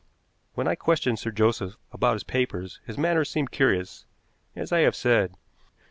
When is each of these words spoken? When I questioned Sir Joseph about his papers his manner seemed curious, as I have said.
When 0.55 0.67
I 0.67 0.73
questioned 0.73 1.19
Sir 1.19 1.29
Joseph 1.29 1.77
about 1.91 2.13
his 2.13 2.23
papers 2.23 2.79
his 2.87 2.97
manner 2.97 3.23
seemed 3.23 3.51
curious, 3.51 4.07
as 4.55 4.71
I 4.71 4.79
have 4.79 4.95
said. 4.95 5.35